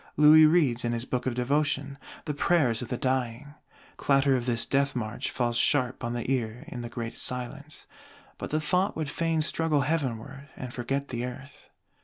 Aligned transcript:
Louis 0.17 0.47
reads, 0.47 0.83
in 0.83 0.93
his 0.93 1.05
Book 1.05 1.27
of 1.27 1.35
Devotion, 1.35 1.99
the 2.25 2.33
Prayers 2.33 2.81
of 2.81 2.87
the 2.87 2.97
Dying: 2.97 3.53
clatter 3.97 4.35
of 4.35 4.47
this 4.47 4.65
death 4.65 4.95
march 4.95 5.29
falls 5.29 5.57
sharp 5.57 6.03
on 6.03 6.13
the 6.13 6.27
ear 6.31 6.65
in 6.69 6.81
the 6.81 6.89
great 6.89 7.15
silence; 7.15 7.85
but 8.39 8.49
the 8.49 8.59
thought 8.59 8.95
would 8.95 9.11
fain 9.11 9.41
struggle 9.41 9.81
heavenward, 9.81 10.49
and 10.57 10.73
forget 10.73 11.09
the 11.09 11.23
Earth. 11.23 11.69